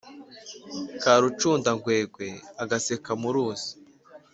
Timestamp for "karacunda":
1.01-1.69